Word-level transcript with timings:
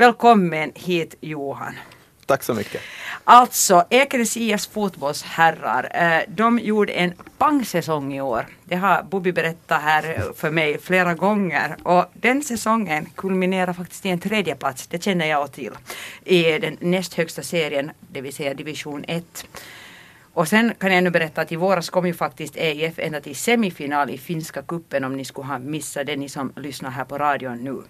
Välkommen 0.00 0.72
hit 0.74 1.14
Johan. 1.20 1.74
Tack 2.26 2.42
så 2.42 2.54
mycket. 2.54 2.80
Alltså, 3.24 3.84
Ekenäs 3.90 4.36
IS 4.36 4.66
fotbollsherrar, 4.66 5.90
eh, 5.94 6.22
de 6.28 6.58
gjorde 6.58 6.92
en 6.92 7.12
pangsäsong 7.38 8.14
i 8.14 8.20
år. 8.20 8.46
Det 8.64 8.76
har 8.76 9.02
Bobby 9.02 9.32
berättat 9.32 9.82
här 9.82 10.32
för 10.36 10.50
mig 10.50 10.78
flera 10.78 11.14
gånger. 11.14 11.76
Och 11.82 12.04
den 12.12 12.42
säsongen 12.42 13.06
kulminerar 13.14 13.72
faktiskt 13.72 14.06
i 14.06 14.08
en 14.08 14.18
tredje 14.18 14.54
plats, 14.54 14.86
det 14.86 15.02
känner 15.02 15.26
jag 15.26 15.52
till, 15.52 15.72
i 16.24 16.42
den 16.58 16.76
näst 16.80 17.14
högsta 17.14 17.42
serien, 17.42 17.90
det 18.00 18.20
vill 18.20 18.34
säga 18.34 18.54
division 18.54 19.04
1. 19.08 19.46
Och 20.32 20.48
sen 20.48 20.74
kan 20.78 20.94
jag 20.94 21.04
nu 21.04 21.10
berätta 21.10 21.40
att 21.40 21.52
i 21.52 21.56
våras 21.56 21.90
kom 21.90 22.06
ju 22.06 22.14
faktiskt 22.14 22.56
EIF 22.56 22.98
ända 22.98 23.20
till 23.20 23.36
semifinal 23.36 24.10
i 24.10 24.18
finska 24.18 24.62
kuppen 24.62 25.04
om 25.04 25.16
ni 25.16 25.24
skulle 25.24 25.46
ha 25.46 25.58
missat 25.58 26.06
det, 26.06 26.16
ni 26.16 26.28
som 26.28 26.52
lyssnar 26.56 26.90
här 26.90 27.04
på 27.04 27.18
radion 27.18 27.58
nu. 27.58 27.82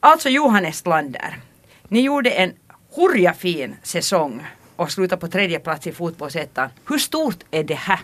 Alltså 0.00 0.28
Johannes 0.28 0.86
Lander, 0.86 1.40
ni 1.88 2.00
gjorde 2.00 2.30
en 2.30 2.52
hurja 2.96 3.32
fin 3.32 3.76
säsong 3.82 4.46
och 4.76 4.90
slutade 4.90 5.20
på 5.20 5.28
tredje 5.28 5.58
plats 5.58 5.86
i 5.86 5.92
fotbollsettan. 5.92 6.68
Hur 6.88 6.98
stort 6.98 7.44
är 7.50 7.64
det 7.64 7.74
här? 7.74 8.00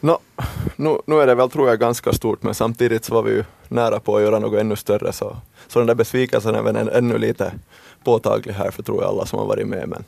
No, 0.00 0.18
nu, 0.76 0.98
nu 1.06 1.20
är 1.20 1.26
det 1.26 1.34
väl 1.34 1.50
tror 1.50 1.68
jag 1.68 1.80
ganska 1.80 2.12
stort 2.12 2.42
men 2.42 2.54
samtidigt 2.54 3.04
så 3.04 3.14
var 3.14 3.22
vi 3.22 3.30
ju 3.30 3.44
nära 3.68 4.00
på 4.00 4.16
att 4.16 4.22
göra 4.22 4.38
något 4.38 4.60
ännu 4.60 4.76
större 4.76 5.12
så, 5.12 5.36
så 5.68 5.78
den 5.78 5.86
där 5.86 5.94
besvikelsen 5.94 6.54
är 6.54 6.62
väl 6.62 6.76
ännu 6.76 7.18
lite 7.18 7.52
påtaglig 8.04 8.52
här 8.52 8.70
för 8.70 8.82
tror 8.82 9.02
jag 9.02 9.08
alla 9.08 9.26
som 9.26 9.38
har 9.38 9.46
varit 9.46 9.66
med 9.66 9.88
men 9.88 10.04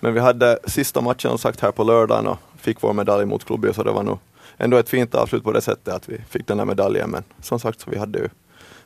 men 0.00 0.14
vi 0.14 0.20
hade 0.20 0.58
sista 0.66 1.00
matchen 1.00 1.30
som 1.30 1.38
sagt 1.38 1.60
här 1.60 1.70
på 1.70 1.84
lördagen 1.84 2.26
och 2.26 2.38
fick 2.60 2.82
vår 2.82 2.92
medalj 2.92 3.26
mot 3.26 3.44
klubben 3.44 3.74
så 3.74 3.82
det 3.82 3.90
var 3.90 4.02
nog 4.02 4.18
ändå 4.56 4.76
ett 4.76 4.88
fint 4.88 5.14
avslut 5.14 5.44
på 5.44 5.52
det 5.52 5.60
sättet 5.60 5.94
att 5.94 6.08
vi 6.08 6.18
fick 6.30 6.46
den 6.46 6.58
här 6.58 6.66
medaljen. 6.66 7.10
Men 7.10 7.24
som 7.42 7.60
sagt 7.60 7.80
så 7.80 7.90
vi 7.90 7.98
hade 7.98 8.18
ju 8.18 8.28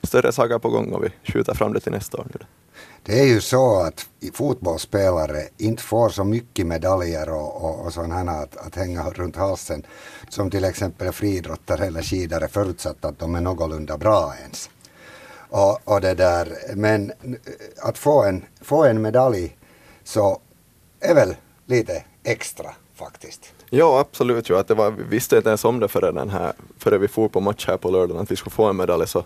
större 0.03 0.33
saker 0.33 0.59
på 0.59 0.69
gång 0.69 0.93
och 0.93 1.05
vi 1.05 1.33
skjuter 1.33 1.55
fram 1.55 1.73
det 1.73 1.81
till 1.81 1.93
nästa 1.93 2.19
år. 2.19 2.27
Det 3.03 3.21
är 3.21 3.25
ju 3.25 3.41
så 3.41 3.81
att 3.81 4.07
fotbollsspelare 4.33 5.49
inte 5.57 5.83
får 5.83 6.09
så 6.09 6.25
mycket 6.25 6.67
medaljer 6.67 7.29
och, 7.29 7.65
och, 7.65 7.87
och 7.87 7.93
sådana 7.93 8.33
att, 8.33 8.57
att 8.57 8.77
hänga 8.77 9.11
runt 9.11 9.37
halsen 9.37 9.87
som 10.29 10.51
till 10.51 10.65
exempel 10.65 11.13
friidrottare 11.13 11.87
eller 11.87 12.03
skidare 12.03 12.49
förutsatt 12.49 13.05
att 13.05 13.19
de 13.19 13.35
är 13.35 13.41
någorlunda 13.41 13.99
bra 13.99 14.35
ens. 14.43 14.71
Och, 15.51 15.81
och 15.85 16.01
det 16.01 16.15
där. 16.15 16.53
Men 16.75 17.11
eh, 17.11 17.35
att 17.83 17.99
få 17.99 18.23
en, 18.23 18.45
få 18.61 18.85
en 18.85 19.03
medalj 19.03 19.57
så 20.05 20.41
är 21.01 21.15
väl 21.15 21.37
lite 21.67 22.05
extra 22.25 22.75
faktiskt. 23.05 23.53
Ja, 23.71 24.01
absolut. 24.01 24.51
Ju. 24.51 24.59
Att 24.59 24.69
det 24.69 24.75
var, 24.75 24.91
vi 24.91 25.03
visste 25.03 25.37
inte 25.37 25.49
ens 25.49 25.65
om 25.65 25.81
det 25.81 25.89
före, 25.89 26.13
den 26.13 26.31
här, 26.31 26.53
före 26.79 26.99
vi 26.99 27.09
for 27.09 27.29
på 27.29 27.41
match 27.41 27.67
här 27.69 27.77
på 27.77 27.91
lördagen, 27.91 28.23
att 28.23 28.31
vi 28.31 28.37
skulle 28.37 28.55
få 28.55 28.65
en 28.65 28.77
medalj. 28.77 29.07
Så, 29.07 29.25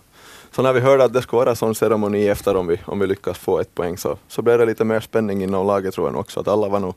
så 0.50 0.62
när 0.62 0.72
vi 0.72 0.80
hörde 0.80 1.04
att 1.04 1.12
det 1.12 1.22
skulle 1.22 1.44
vara 1.44 1.54
sån 1.54 1.74
ceremoni 1.74 2.28
efter 2.28 2.56
om 2.56 2.66
vi, 2.66 2.80
om 2.84 2.98
vi 2.98 3.06
lyckas 3.06 3.38
få 3.38 3.60
ett 3.60 3.74
poäng 3.74 3.98
så, 3.98 4.16
så 4.28 4.42
blev 4.42 4.58
det 4.58 4.66
lite 4.66 4.84
mer 4.84 5.00
spänning 5.00 5.42
inom 5.42 5.66
laget 5.66 5.94
tror 5.94 6.08
jag 6.08 6.16
också. 6.16 6.40
Att 6.40 6.48
alla 6.48 6.68
var 6.68 6.80
nog 6.80 6.94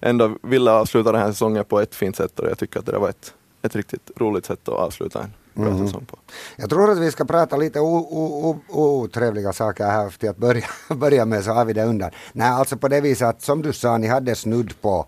ändå 0.00 0.36
ville 0.42 0.70
avsluta 0.70 1.12
den 1.12 1.20
här 1.20 1.32
säsongen 1.32 1.64
på 1.64 1.80
ett 1.80 1.94
fint 1.94 2.16
sätt 2.16 2.40
och 2.40 2.50
jag 2.50 2.58
tycker 2.58 2.80
att 2.80 2.86
det 2.86 2.98
var 2.98 3.08
ett, 3.08 3.34
ett 3.62 3.76
riktigt 3.76 4.10
roligt 4.16 4.46
sätt 4.46 4.68
att 4.68 4.74
avsluta 4.74 5.20
en 5.22 5.32
mm. 5.66 5.86
säsong 5.86 6.04
på. 6.04 6.18
Jag 6.56 6.70
tror 6.70 6.90
att 6.90 6.98
vi 6.98 7.10
ska 7.10 7.24
prata 7.24 7.56
lite 7.56 7.80
otrevliga 8.68 9.52
saker 9.52 9.84
här 9.84 10.10
till 10.18 10.28
att 10.28 10.36
börja, 10.36 10.66
börja 10.96 11.24
med 11.24 11.44
så 11.44 11.50
har 11.50 11.64
vi 11.64 11.72
det 11.72 11.84
undan. 11.84 12.10
Nej, 12.32 12.48
alltså 12.48 12.76
på 12.76 12.88
det 12.88 13.00
viset 13.00 13.28
att 13.28 13.42
som 13.42 13.62
du 13.62 13.72
sa, 13.72 13.98
ni 13.98 14.06
hade 14.06 14.34
snudd 14.34 14.80
på 14.80 15.06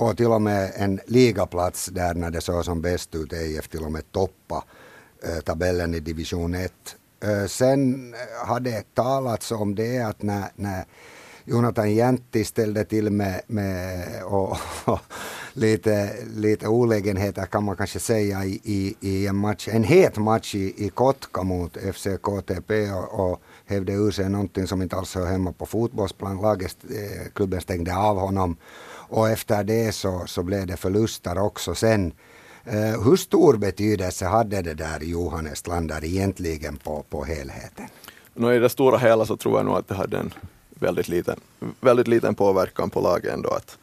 på 0.00 0.14
till 0.14 0.26
och 0.26 0.42
med 0.42 0.72
en 0.76 1.00
ligaplats 1.06 1.86
där 1.86 2.14
när 2.14 2.30
det 2.30 2.40
såg 2.40 2.64
som 2.64 2.80
bäst 2.80 3.14
ut, 3.14 3.32
EIF 3.32 3.68
till 3.68 3.84
och 3.84 3.92
med 3.92 4.12
toppa 4.12 4.64
eh, 5.24 5.40
tabellen 5.40 5.94
i 5.94 6.00
division 6.00 6.54
1. 6.54 6.72
Eh, 7.24 7.46
sen 7.46 8.14
eh, 8.14 8.48
hade 8.48 8.70
det 8.70 8.94
talats 8.94 9.52
om 9.52 9.74
det 9.74 9.98
att 9.98 10.22
när, 10.22 10.44
när 10.56 10.84
Jonathan 11.44 11.94
Jäntti 11.94 12.44
ställde 12.44 12.84
till 12.84 13.10
med, 13.10 13.40
med 13.46 14.06
och, 14.24 14.56
och, 14.84 15.00
lite, 15.52 16.16
lite 16.36 16.68
olägenheter 16.68 17.46
kan 17.46 17.64
man 17.64 17.76
kanske 17.76 17.98
säga 17.98 18.44
i, 18.44 18.60
i, 18.64 18.96
i 19.00 19.26
en 19.26 19.36
match, 19.36 19.68
en 19.68 19.84
het 19.84 20.16
match 20.16 20.54
i, 20.54 20.86
i 20.86 20.88
Kotka 20.88 21.42
mot 21.42 21.76
FC 21.94 22.06
KTP 22.22 22.90
och, 22.92 23.30
och 23.30 23.42
hävde 23.66 23.92
ur 23.92 24.10
sig 24.10 24.28
någonting 24.28 24.66
som 24.66 24.82
inte 24.82 24.96
alls 24.96 25.14
hör 25.14 25.26
hemma 25.26 25.52
på 25.52 25.66
fotbollsplan. 25.66 26.42
Laget, 26.42 26.76
eh, 26.90 27.32
klubben 27.34 27.60
stängde 27.60 27.96
av 27.96 28.18
honom 28.18 28.56
och 29.10 29.28
efter 29.28 29.64
det 29.64 29.92
så, 29.92 30.22
så 30.26 30.42
blev 30.42 30.66
det 30.66 30.76
förluster 30.76 31.38
också 31.38 31.74
sen. 31.74 32.12
Uh, 32.66 33.04
hur 33.04 33.16
stor 33.16 33.56
betydelse 33.56 34.26
hade 34.26 34.62
det 34.62 34.74
där 34.74 35.00
Johannes 35.00 35.66
Lander 35.66 36.04
egentligen 36.04 36.76
på, 36.76 37.04
på 37.10 37.24
helheten? 37.24 37.86
No, 38.34 38.52
I 38.52 38.58
det 38.58 38.68
stora 38.68 38.98
hela 38.98 39.26
så 39.26 39.36
tror 39.36 39.56
jag 39.56 39.66
nog 39.66 39.76
att 39.76 39.88
det 39.88 39.94
hade 39.94 40.18
en 40.18 40.34
väldigt 40.68 41.08
liten, 41.08 41.40
väldigt 41.80 42.08
liten 42.08 42.34
påverkan 42.34 42.90
på 42.90 43.00
laget 43.00 43.34
ändå. 43.34 43.50
Att, 43.50 43.78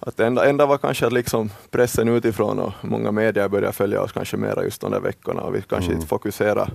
att 0.00 0.16
det 0.16 0.26
enda, 0.26 0.48
enda 0.48 0.66
var 0.66 0.78
kanske 0.78 1.06
att 1.06 1.12
liksom 1.12 1.50
pressen 1.70 2.08
utifrån 2.08 2.58
och 2.58 2.72
många 2.82 3.12
medier 3.12 3.48
började 3.48 3.72
följa 3.72 4.02
oss 4.02 4.12
kanske 4.12 4.36
mera 4.36 4.64
just 4.64 4.80
de 4.80 4.90
där 4.90 5.00
veckorna 5.00 5.40
och 5.40 5.54
vi 5.54 5.62
kanske 5.62 5.90
mm. 5.90 5.96
inte 5.96 6.08
fokuserade 6.08 6.70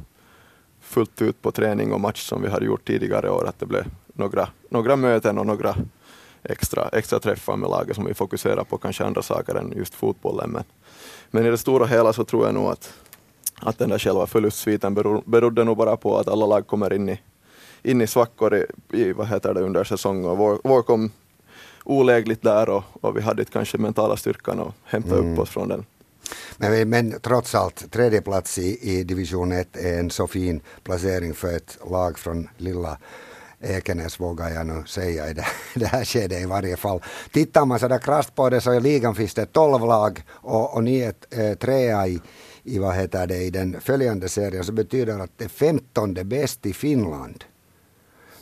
fullt 0.81 1.21
ut 1.21 1.41
på 1.41 1.51
träning 1.51 1.93
och 1.93 2.01
match 2.01 2.29
som 2.29 2.41
vi 2.41 2.49
hade 2.49 2.65
gjort 2.65 2.87
tidigare 2.87 3.29
år. 3.29 3.47
Att 3.47 3.59
det 3.59 3.65
blev 3.65 3.85
några, 4.13 4.47
några 4.69 4.95
möten 4.95 5.37
och 5.37 5.45
några 5.45 5.75
extra, 6.43 6.89
extra 6.89 7.19
träffar 7.19 7.55
med 7.55 7.69
laget 7.69 7.95
som 7.95 8.05
vi 8.05 8.13
fokuserar 8.13 8.63
på 8.63 8.77
kanske 8.77 9.05
andra 9.05 9.21
saker 9.21 9.55
än 9.55 9.73
just 9.75 9.93
fotbollen. 9.93 10.49
Men, 10.49 10.63
men 11.31 11.45
i 11.45 11.49
det 11.49 11.57
stora 11.57 11.85
hela 11.85 12.13
så 12.13 12.23
tror 12.23 12.45
jag 12.45 12.53
nog 12.53 12.71
att, 12.71 12.93
att 13.61 13.77
den 13.77 13.89
där 13.89 13.99
själva 13.99 14.27
förlustsviten 14.27 14.93
beror, 14.93 15.23
berodde 15.25 15.63
nog 15.63 15.77
bara 15.77 15.97
på 15.97 16.17
att 16.17 16.27
alla 16.27 16.45
lag 16.45 16.67
kommer 16.67 16.93
in 16.93 17.09
i, 17.09 17.19
in 17.83 18.01
i 18.01 18.07
svackor 18.07 18.55
i, 18.55 18.65
i 18.91 19.13
vad 19.13 19.27
heter 19.27 19.53
det, 19.53 19.61
under 19.61 19.83
säsongen. 19.83 20.25
Och 20.25 20.37
vår, 20.37 20.59
vår 20.63 20.81
kom 20.81 21.11
olägligt 21.83 22.41
där 22.41 22.69
och, 22.69 22.83
och 23.01 23.17
vi 23.17 23.21
hade 23.21 23.41
inte 23.41 23.51
kanske 23.51 23.77
mentala 23.77 24.17
styrkan 24.17 24.59
att 24.59 24.73
hämta 24.83 25.17
mm. 25.17 25.33
upp 25.33 25.39
oss 25.39 25.49
från 25.49 25.67
den. 25.67 25.85
Men, 26.57 26.89
men 26.89 27.19
trots 27.21 27.55
allt, 27.55 27.91
tredje 27.91 28.21
plats 28.21 28.57
i, 28.57 28.79
i 28.81 29.03
division 29.03 29.51
1 29.51 29.77
är 29.77 29.99
en 29.99 30.09
så 30.09 30.27
fin 30.27 30.61
placering 30.83 31.33
för 31.33 31.55
ett 31.55 31.77
lag 31.91 32.19
från 32.19 32.49
lilla 32.57 32.97
Ekenäs 33.63 34.19
vågar 34.19 34.49
jag 34.49 34.67
nu 34.67 34.83
säga 34.85 35.29
i 35.29 35.33
det, 35.33 35.45
det 35.79 35.85
här 35.85 36.05
skedet 36.05 36.41
i 36.41 36.45
varje 36.45 36.77
fall. 36.77 37.01
Tittar 37.31 37.65
man 37.65 37.79
sådär 37.79 37.99
krasst 37.99 38.35
på 38.35 38.49
det 38.49 38.61
så 38.61 38.73
i 38.73 38.79
ligan 38.79 39.15
finns 39.15 39.33
det 39.33 39.45
12 39.45 39.85
lag 39.85 40.23
och, 40.29 40.73
och 40.73 40.83
ni 40.83 40.99
är 40.99 41.13
äh, 41.29 41.39
eh, 41.39 41.55
trea 41.55 42.07
i, 42.07 42.21
i, 42.63 42.79
vad 42.79 42.95
heter 42.95 43.27
det, 43.27 43.37
i 43.37 43.49
den 43.49 43.81
följande 43.81 44.29
serien 44.29 44.63
så 44.63 44.71
betyder 44.71 45.17
det 45.17 45.23
att 45.23 45.37
det 45.37 45.43
är 45.43 45.49
femtonde 45.49 46.23
bäst 46.23 46.65
i 46.65 46.73
Finland. 46.73 47.43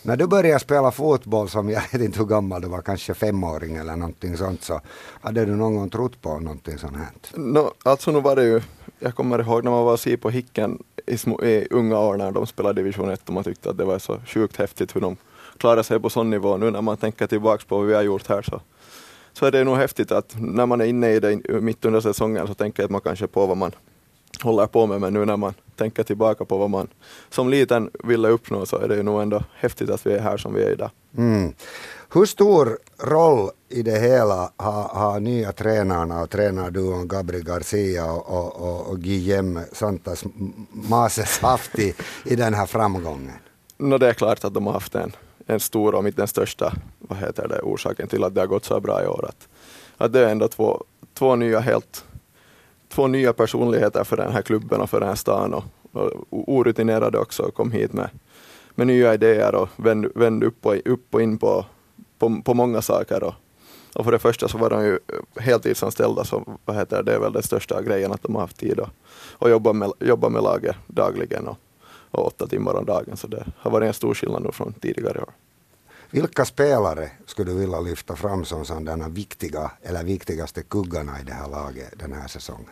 När 0.04 0.18
du 0.18 0.28
började 0.28 0.60
spela 0.60 0.92
fotboll 0.92 1.50
som 1.50 1.70
jag 1.70 1.82
vet 1.92 2.02
inte 2.02 2.20
hur 2.20 2.26
gammal 2.26 2.62
du 2.62 2.68
var, 2.68 2.82
kanske 2.82 3.14
femåring 3.14 3.76
eller 3.76 3.96
någonting 3.96 4.38
sånt, 4.38 4.64
så 4.64 4.82
hade 5.22 5.46
du 5.46 5.56
någon 5.56 5.76
gång 5.76 5.90
trott 5.90 6.22
på 6.22 6.40
någonting 6.40 6.78
sånt 6.78 6.98
här? 6.98 7.10
No, 7.34 7.74
alltså 7.84 8.12
nu 8.12 8.22
var 8.22 8.36
det 8.36 8.44
ju, 8.44 8.62
jag 9.04 9.16
kommer 9.16 9.40
ihåg 9.40 9.64
när 9.64 9.72
man 9.72 9.86
var 9.86 9.94
och 9.94 10.22
på 10.22 10.30
Hicken 10.30 10.84
i, 11.06 11.18
små, 11.18 11.44
i 11.44 11.68
unga 11.70 12.00
år 12.00 12.18
när 12.18 12.32
de 12.32 12.48
spelade 12.48 12.82
division 12.82 13.10
1 13.10 13.28
och 13.28 13.34
man 13.34 13.44
tyckte 13.44 13.70
att 13.70 13.78
det 13.78 13.86
var 13.86 14.00
så 14.00 14.20
sjukt 14.26 14.58
häftigt 14.58 14.96
hur 14.96 15.02
de 15.02 15.18
klarade 15.58 15.84
sig 15.84 16.00
på 16.00 16.10
sån 16.10 16.30
nivå. 16.30 16.58
Nu 16.58 16.72
när 16.72 16.82
man 16.82 16.98
tänker 16.98 17.28
tillbaka 17.28 17.64
på 17.68 17.78
vad 17.78 17.88
vi 17.88 17.94
har 17.94 18.02
gjort 18.02 18.28
här 18.28 18.42
så, 18.42 18.62
så 19.34 19.46
är 19.46 19.52
det 19.52 19.64
nog 19.64 19.78
häftigt 19.78 20.12
att 20.12 20.36
när 20.40 20.66
man 20.66 20.82
är 20.82 20.86
inne 20.86 21.12
i 21.12 21.20
det 21.20 21.62
mitt 21.62 21.86
under 21.86 22.02
säsongen 22.02 22.48
så 22.48 22.54
tänker 22.54 22.88
man 22.88 23.02
kanske 23.02 23.28
på 23.28 23.46
vad 23.46 23.58
man 23.58 23.72
håller 24.42 24.68
på 24.68 24.88
med, 24.88 25.02
men 25.02 25.14
nu 25.14 25.26
när 25.26 25.38
man 25.38 25.54
tänker 25.82 26.04
tillbaka 26.04 26.46
på 26.46 26.58
vad 26.58 26.70
man 26.70 26.88
som 27.30 27.50
liten 27.50 27.90
ville 28.04 28.28
uppnå 28.28 28.66
så 28.66 28.78
är 28.78 28.88
det 28.88 28.96
ju 28.96 29.04
nog 29.04 29.22
ändå 29.22 29.44
häftigt 29.56 29.90
att 29.90 30.06
vi 30.06 30.14
är 30.14 30.20
här 30.20 30.38
som 30.38 30.54
vi 30.54 30.64
är 30.64 30.70
idag. 30.70 30.92
Mm. 31.18 31.54
Hur 32.14 32.26
stor 32.26 32.78
roll 33.04 33.50
i 33.70 33.82
det 33.82 34.00
hela 34.00 34.52
har, 34.58 34.84
har 34.84 35.20
nya 35.20 35.52
tränarna 35.52 36.22
och 36.22 36.30
tränarduon 36.30 37.08
Gabri 37.08 37.42
Garcia 37.42 38.12
och, 38.12 38.30
och, 38.30 38.56
och, 38.56 38.90
och 38.90 39.00
Guillem 39.00 39.60
Santas 39.72 40.24
Mases 40.72 41.40
haft 41.40 41.80
i, 41.80 41.94
i 42.26 42.36
den 42.36 42.54
här 42.54 42.66
framgången? 42.66 43.40
No, 43.78 43.98
det 43.98 44.10
är 44.10 44.14
klart 44.14 44.44
att 44.44 44.54
de 44.54 44.66
har 44.66 44.74
haft 44.74 44.96
en, 44.96 45.12
en 45.48 45.60
stor, 45.60 45.96
om 45.96 46.08
inte 46.08 46.22
den 46.22 46.28
största, 46.28 46.74
vad 47.00 47.18
heter 47.18 47.48
det, 47.48 47.62
orsaken 47.62 48.08
till 48.08 48.24
att 48.24 48.36
det 48.36 48.42
har 48.42 48.48
gått 48.48 48.66
så 48.66 48.80
bra 48.80 49.04
i 49.04 49.08
år. 49.08 49.26
Att, 49.30 49.48
att 49.98 50.14
det 50.14 50.20
är 50.20 50.32
ändå 50.32 50.48
två, 50.48 50.84
två 51.14 51.36
nya 51.36 51.60
helt 51.60 52.06
två 52.92 53.08
nya 53.08 53.34
personligheter 53.34 54.04
för 54.04 54.18
den 54.18 54.32
här 54.32 54.42
klubben 54.42 54.82
och 54.82 54.90
för 54.90 55.00
den 55.00 55.10
här 55.10 55.16
stan 55.16 55.54
och, 55.54 55.64
orutinerade 56.30 57.18
också 57.18 57.44
och 57.44 57.54
kom 57.54 57.72
hit 57.72 57.94
med, 57.94 58.10
med 58.76 58.88
nya 58.88 59.14
idéer 59.14 59.56
och 59.56 59.70
vände, 59.76 60.10
vände 60.16 60.46
upp, 60.46 60.66
och, 60.66 60.76
upp 60.86 61.14
och 61.14 61.22
in 61.22 61.38
på, 61.38 61.66
på, 62.20 62.42
på 62.46 62.54
många 62.54 62.82
saker. 62.82 63.24
Och, 63.24 63.34
och 63.96 64.06
för 64.06 64.12
det 64.12 64.20
första 64.20 64.48
så 64.48 64.58
var 64.58 64.70
de 64.70 64.86
ju 64.86 65.00
heltidsanställda, 65.36 66.24
så 66.24 66.58
vad 66.66 66.76
heter 66.76 66.98
det, 66.98 67.04
det 67.04 67.16
är 67.16 67.20
väl 67.20 67.34
den 67.34 67.44
största 67.44 67.82
grejen 67.82 68.12
att 68.12 68.24
de 68.24 68.36
har 68.36 68.42
haft 68.42 68.58
tid 68.58 68.80
att 68.80 68.90
och 69.32 69.50
jobba, 69.50 69.74
med, 69.74 69.92
jobba 70.00 70.30
med 70.30 70.44
laget 70.44 70.76
dagligen 70.88 71.48
och, 71.48 71.58
och 72.12 72.28
åtta 72.28 72.48
timmar 72.48 72.74
om 72.74 72.86
dagen. 72.86 73.18
Så 73.18 73.28
det 73.28 73.46
har 73.58 73.72
varit 73.72 73.88
en 73.88 73.94
stor 73.94 74.14
skillnad 74.14 74.44
nu 74.44 74.52
från 74.52 74.74
tidigare 74.74 75.22
år. 75.22 75.34
Vilka 76.10 76.46
spelare 76.46 77.12
skulle 77.26 77.52
du 77.52 77.58
vilja 77.58 77.80
lyfta 77.80 78.16
fram 78.16 78.46
som 78.46 78.66
sådana 78.66 79.10
viktiga 79.10 79.72
eller 79.82 80.04
viktigaste 80.04 80.64
kuggarna 80.64 81.20
i 81.20 81.24
det 81.24 81.34
här 81.34 81.48
laget 81.50 81.94
den 82.00 82.14
här 82.14 82.28
säsongen? 82.28 82.70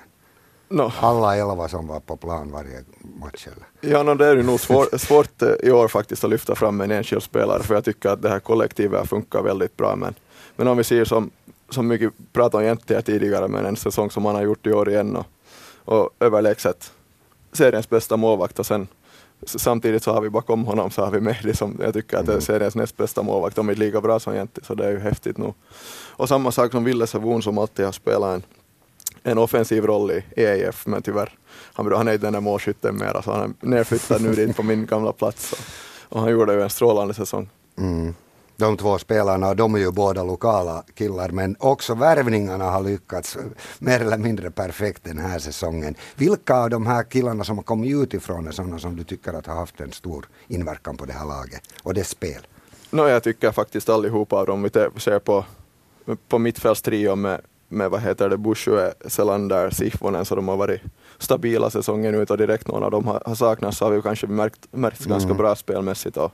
No. 0.70 0.92
Alla 1.00 1.36
elva 1.36 1.68
som 1.68 1.88
var 1.88 2.00
på 2.00 2.18
plan 2.18 2.52
varje 2.52 2.84
match? 3.02 3.48
Eller? 3.48 3.94
Ja, 3.94 4.04
no, 4.04 4.16
det 4.16 4.26
är 4.26 4.36
ju 4.36 4.44
nog 4.44 4.60
svår, 4.60 4.98
svårt 4.98 5.42
eh, 5.42 5.50
i 5.64 5.72
år 5.72 5.88
faktiskt 5.88 6.24
att 6.24 6.30
lyfta 6.30 6.56
fram 6.56 6.82
en 6.82 6.92
enskild 6.92 7.24
spelare, 7.24 7.64
för 7.64 7.76
jag 7.76 7.86
tycker 7.86 8.10
att 8.10 8.22
det 8.22 8.30
här 8.30 8.40
kollektivet 8.40 9.10
funkar 9.10 9.42
väldigt 9.42 9.78
bra. 9.78 9.96
Men, 9.96 10.16
men 10.56 10.68
om 10.68 10.78
vi 10.78 10.84
ser 10.84 11.06
som, 11.06 11.32
som 11.70 11.88
mycket 11.88 12.14
pratade 12.34 12.64
om 12.64 12.68
Jäntiä 12.68 13.02
tidigare, 13.02 13.48
men 13.48 13.66
en 13.66 13.76
säsong 13.76 14.12
som 14.12 14.26
han 14.26 14.36
har 14.36 14.42
gjort 14.42 14.68
i 14.68 14.74
år 14.74 14.90
igen 14.90 15.16
och, 15.16 15.26
och 15.86 16.10
överlägset 16.20 16.92
seriens 17.52 17.90
bästa 17.90 18.18
målvakt 18.18 18.60
och 18.60 18.66
sen 18.66 18.88
samtidigt 19.46 20.04
så 20.04 20.14
har 20.14 20.22
vi 20.22 20.30
bakom 20.30 20.66
honom 20.66 20.92
så 20.92 21.06
har 21.06 21.12
vi 21.12 21.22
Mehdi 21.22 21.54
som 21.54 21.78
jag 21.82 21.94
tycker 21.94 22.18
att 22.18 22.28
är 22.28 22.32
mm. 22.32 22.42
seriens 22.42 22.76
näst 22.76 22.98
bästa 22.98 23.24
målvakt, 23.24 23.58
om 23.58 23.70
inte 23.70 23.80
lika 23.80 24.02
bra 24.02 24.20
som 24.20 24.36
Jänti, 24.36 24.62
så 24.64 24.76
det 24.76 24.86
är 24.86 24.92
ju 24.92 25.00
häftigt 25.00 25.38
nog. 25.38 25.54
Och 26.10 26.30
samma 26.30 26.52
sak 26.52 26.72
som 26.72 26.84
Ville 26.84 27.08
Savon 27.08 27.42
som 27.42 27.58
alltid 27.58 27.86
har 27.86 27.92
spelat 27.92 28.36
en, 28.36 28.44
en 29.24 29.38
offensiv 29.38 29.86
roll 29.86 30.12
i 30.12 30.24
EIF, 30.36 30.88
men 30.88 31.02
tyvärr, 31.02 31.32
han, 31.74 31.92
han 31.92 32.08
är 32.08 32.14
inte 32.14 32.26
den 32.26 32.34
där 32.34 32.42
målskytten 32.42 32.96
mera, 32.96 33.22
så 33.22 33.32
han 33.32 33.56
är 33.62 33.68
nerflyttad 33.68 34.22
nu 34.22 34.34
dit 34.34 34.56
på 34.56 34.64
min 34.64 34.86
gamla 34.86 35.14
plats. 35.14 35.54
Och, 35.54 35.60
och 36.16 36.22
han 36.22 36.32
gjorde 36.32 36.54
ju 36.54 36.62
en 36.62 36.70
strålande 36.70 37.14
säsong. 37.14 37.50
Mm 37.78 38.14
de 38.60 38.78
två 38.78 38.98
spelarna, 38.98 39.54
de 39.54 39.76
är 39.76 39.80
ju 39.80 39.92
båda 39.92 40.24
lokala 40.24 40.84
killar, 40.94 41.30
men 41.30 41.56
också 41.60 41.96
värvningarna 41.96 42.66
har 42.66 42.84
lyckats 42.84 43.38
mer 43.80 44.00
eller 44.00 44.18
mindre 44.18 44.52
perfekt 44.52 45.04
den 45.04 45.18
här 45.18 45.40
säsongen. 45.40 45.96
Vilka 46.16 46.56
av 46.56 46.70
de 46.70 46.88
här 46.88 47.04
killarna 47.04 47.44
som 47.44 47.58
har 47.58 47.64
kommit 47.64 47.96
utifrån 47.96 48.48
är 48.48 48.52
sådana 48.52 48.80
som 48.80 48.96
du 48.96 49.04
tycker 49.04 49.34
att 49.34 49.46
har 49.46 49.56
haft 49.56 49.82
en 49.82 49.92
stor 49.92 50.26
inverkan 50.48 50.98
på 50.98 51.06
det 51.06 51.14
här 51.14 51.26
laget 51.26 51.62
och 51.84 51.94
dess 51.94 52.10
spel? 52.10 52.48
No, 52.90 53.08
jag 53.08 53.24
tycker 53.24 53.52
faktiskt 53.52 53.90
allihopa 53.90 54.36
av 54.36 54.46
dem, 54.46 54.64
vi 54.64 54.70
ser 55.00 55.20
på, 55.20 55.46
på 56.28 56.40
mittfältstrio 56.40 57.16
med, 57.16 57.42
med 57.70 57.90
vad 57.90 58.02
heter 58.02 58.30
det, 58.30 58.38
Bushue, 58.38 58.94
Selander, 59.06 59.70
Sihvonen, 59.70 60.26
så 60.26 60.36
de 60.36 60.48
har 60.48 60.58
varit 60.58 60.82
stabila 61.18 61.70
säsongen 61.70 62.16
ut 62.16 62.32
och 62.32 62.38
direkt 62.38 62.68
någon 62.68 62.84
av 62.84 62.92
dem 62.92 63.08
har, 63.08 63.22
har 63.26 63.36
saknats 63.36 63.78
så 63.78 63.86
har 63.86 63.92
vi 63.92 64.02
kanske 64.02 64.28
märkt, 64.28 64.68
märkt 64.72 65.06
ganska 65.06 65.30
mm. 65.30 65.38
bra 65.38 65.56
spelmässigt. 65.56 66.18
Och, 66.18 66.32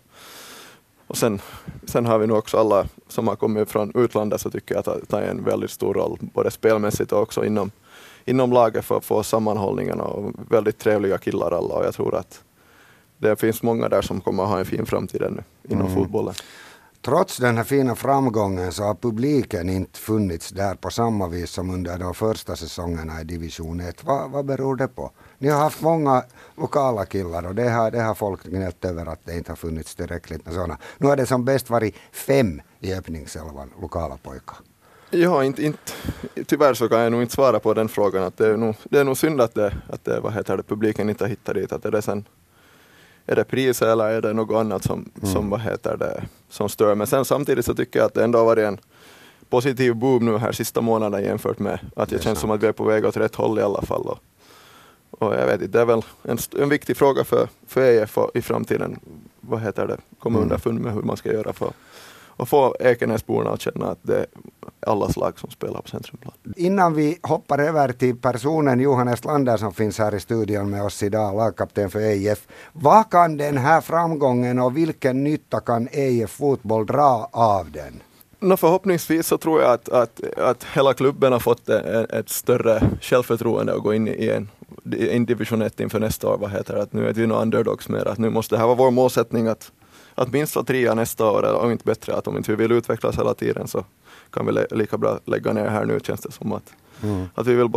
och 1.07 1.17
sen, 1.17 1.41
sen 1.85 2.05
har 2.05 2.19
vi 2.19 2.27
nog 2.27 2.37
också 2.37 2.57
alla 2.57 2.85
som 3.07 3.27
har 3.27 3.35
kommit 3.35 3.71
från 3.71 3.91
utlandet 3.95 4.41
så 4.41 4.49
tycker 4.49 4.75
jag 4.75 4.89
att 4.89 5.09
det 5.09 5.17
är 5.17 5.29
en 5.29 5.43
väldigt 5.43 5.71
stor 5.71 5.93
roll, 5.93 6.17
både 6.21 6.51
spelmässigt 6.51 7.11
och 7.11 7.21
också 7.21 7.45
inom, 7.45 7.71
inom 8.25 8.51
laget 8.51 8.85
för 8.85 8.97
att 8.97 9.05
få 9.05 9.23
sammanhållningen 9.23 10.01
och 10.01 10.31
väldigt 10.49 10.79
trevliga 10.79 11.17
killar 11.17 11.51
alla 11.51 11.73
och 11.75 11.85
jag 11.85 11.93
tror 11.93 12.15
att 12.15 12.43
det 13.17 13.39
finns 13.39 13.63
många 13.63 13.89
där 13.89 14.01
som 14.01 14.21
kommer 14.21 14.43
att 14.43 14.49
ha 14.49 14.59
en 14.59 14.65
fin 14.65 14.85
framtid 14.85 15.21
ännu 15.21 15.43
inom 15.69 15.87
mm. 15.87 15.95
fotbollen. 15.95 16.33
Trots 17.05 17.37
den 17.37 17.57
här 17.57 17.63
fina 17.63 17.95
framgången 17.95 18.71
så 18.71 18.83
har 18.83 18.95
publiken 18.95 19.69
inte 19.69 19.99
funnits 19.99 20.49
där 20.49 20.75
på 20.75 20.89
samma 20.89 21.27
vis 21.27 21.51
som 21.51 21.69
under 21.69 21.97
de 21.97 22.13
första 22.13 22.55
säsongerna 22.55 23.21
i 23.21 23.23
division 23.23 23.79
1. 23.79 24.03
Vad, 24.03 24.31
vad 24.31 24.45
beror 24.45 24.75
det 24.75 24.87
på? 24.87 25.11
Ni 25.37 25.49
har 25.49 25.59
haft 25.59 25.81
många 25.81 26.23
lokala 26.57 27.05
killar 27.05 27.47
och 27.47 27.55
det 27.55 27.69
har, 27.69 27.91
det 27.91 28.01
har 28.01 28.15
folk 28.15 28.43
gnällt 28.43 28.85
över 28.85 29.05
att 29.05 29.19
det 29.23 29.37
inte 29.37 29.51
har 29.51 29.55
funnits 29.55 29.95
tillräckligt 29.95 30.45
med 30.45 30.53
sådana. 30.53 30.77
Nu 30.97 31.07
har 31.07 31.15
det 31.15 31.25
som 31.25 31.45
bäst 31.45 31.69
varit 31.69 31.95
fem 32.11 32.61
i 32.79 32.93
öppningselvan 32.93 33.71
lokala 33.81 34.17
pojkar. 34.17 34.57
Ja, 35.09 35.43
inte, 35.43 35.63
inte, 35.63 35.79
tyvärr 36.45 36.73
så 36.73 36.89
kan 36.89 36.99
jag 36.99 37.11
nog 37.11 37.21
inte 37.21 37.33
svara 37.33 37.59
på 37.59 37.73
den 37.73 37.89
frågan. 37.89 38.23
Att 38.23 38.37
det, 38.37 38.47
är 38.47 38.57
nog, 38.57 38.75
det 38.83 38.99
är 38.99 39.03
nog 39.03 39.17
synd 39.17 39.41
att, 39.41 39.53
det, 39.53 39.75
att 39.89 40.05
det, 40.05 40.19
vad 40.19 40.33
heter 40.33 40.57
det, 40.57 40.63
publiken 40.63 41.09
inte 41.09 41.23
har 41.23 41.29
hittat 41.29 41.55
dit. 41.55 41.71
Att 41.71 41.85
är, 41.85 42.01
sen, 42.01 42.25
är 43.25 43.35
det 43.35 43.43
priset 43.43 43.87
eller 43.87 44.05
är 44.05 44.21
det 44.21 44.33
något 44.33 44.55
annat 44.55 44.83
som, 44.83 45.09
mm. 45.21 45.33
som, 45.33 45.49
vad 45.49 45.61
heter 45.61 45.97
det, 45.97 46.23
som 46.49 46.69
stör? 46.69 46.95
Men 46.95 47.07
sen 47.07 47.25
samtidigt 47.25 47.65
så 47.65 47.75
tycker 47.75 47.99
jag 47.99 48.05
att 48.05 48.13
det 48.13 48.23
ändå 48.23 48.39
har 48.39 48.45
varit 48.45 48.63
en 48.63 48.77
positiv 49.49 49.95
boom 49.95 50.25
nu 50.25 50.37
här 50.37 50.51
sista 50.51 50.81
månaden 50.81 51.23
jämfört 51.23 51.59
med 51.59 51.79
att 51.95 52.09
känns 52.09 52.23
sant. 52.23 52.37
som 52.37 52.51
att 52.51 52.63
vi 52.63 52.67
är 52.67 52.71
på 52.71 52.83
väg 52.83 53.05
åt 53.05 53.17
rätt 53.17 53.35
håll 53.35 53.59
i 53.59 53.61
alla 53.61 53.81
fall. 53.81 54.01
Och, 54.01 54.19
och 55.09 55.33
jag 55.33 55.45
vet 55.45 55.61
inte, 55.61 55.77
det 55.77 55.81
är 55.81 55.85
väl 55.85 56.01
en, 56.23 56.37
en 56.59 56.69
viktig 56.69 56.97
fråga 56.97 57.23
för, 57.23 57.47
för 57.67 57.81
EF 57.81 58.17
i 58.33 58.41
framtiden. 58.41 58.99
Vad 59.41 59.61
heter 59.61 59.87
det? 59.87 59.97
Komma 60.19 60.37
mm. 60.37 60.49
underfund 60.49 60.79
med 60.79 60.93
hur 60.93 61.01
man 61.01 61.17
ska 61.17 61.33
göra 61.33 61.53
för 61.53 61.71
att 62.37 62.49
få 62.49 62.75
Ekenäsborna 62.79 63.49
att 63.49 63.61
känna 63.61 63.87
att 63.87 63.99
det 64.01 64.17
är 64.17 64.25
allas 64.79 65.17
lag 65.17 65.39
som 65.39 65.49
spelar 65.49 65.81
på 65.81 65.87
Centrumplan. 65.87 66.33
Innan 66.55 66.93
vi 66.93 67.19
hoppar 67.21 67.59
över 67.59 67.91
till 67.91 68.17
personen 68.17 68.79
Johannes 68.79 69.23
Lander 69.25 69.57
som 69.57 69.73
finns 69.73 69.99
här 69.99 70.15
i 70.15 70.19
studion 70.19 70.69
med 70.69 70.83
oss 70.83 71.03
idag, 71.03 71.35
lagkapten 71.35 71.89
för 71.89 71.99
EIF. 71.99 72.47
Vad 72.73 73.09
kan 73.09 73.37
den 73.37 73.57
här 73.57 73.81
framgången 73.81 74.59
och 74.59 74.77
vilken 74.77 75.23
nytta 75.23 75.59
kan 75.59 75.87
EIF 75.91 76.29
fotboll 76.29 76.85
dra 76.85 77.29
av 77.31 77.71
den? 77.71 78.01
No, 78.39 78.57
förhoppningsvis 78.57 79.27
så 79.27 79.37
tror 79.37 79.61
jag 79.61 79.71
att, 79.71 79.89
att, 79.89 80.21
att 80.37 80.63
hela 80.63 80.93
klubben 80.93 81.31
har 81.31 81.39
fått 81.39 81.69
ett, 81.69 82.11
ett 82.11 82.29
större 82.29 82.81
självförtroende 83.01 83.73
att 83.73 83.83
gå 83.83 83.93
in 83.93 84.07
i 84.07 84.29
en 84.29 84.49
in 84.93 85.25
division 85.25 85.61
1 85.61 85.79
inför 85.79 85.99
nästa 85.99 86.29
år, 86.29 86.37
vad 86.37 86.51
heter 86.51 86.75
det, 86.75 86.81
att 86.81 86.93
nu 86.93 87.07
är 87.07 87.13
vi 87.13 87.27
nog 87.27 87.41
underdogs 87.41 87.89
mer, 87.89 88.07
att 88.07 88.17
nu 88.17 88.29
måste 88.29 88.55
det 88.55 88.59
här 88.59 88.65
vara 88.65 88.75
vår 88.75 88.91
målsättning 88.91 89.47
att, 89.47 89.71
att 90.15 90.33
minst 90.33 90.55
vara 90.55 90.65
trea 90.65 90.93
nästa 90.93 91.31
år, 91.31 91.53
och 91.53 91.71
inte 91.71 91.85
bättre, 91.85 92.15
att 92.15 92.27
om 92.27 92.37
inte 92.37 92.51
vi 92.51 92.55
vill 92.55 92.71
utvecklas 92.71 93.17
hela 93.17 93.33
tiden 93.33 93.67
så 93.67 93.85
kan 94.31 94.45
vi 94.45 94.65
lika 94.71 94.97
bra 94.97 95.19
lägga 95.25 95.53
ner 95.53 95.67
här 95.67 95.85
nu 95.85 95.99
känns 96.03 96.21
det 96.21 96.31
som 96.31 96.53
att, 96.53 96.73
mm. 97.03 97.25
att 97.35 97.47
vi 97.47 97.55
vill, 97.55 97.69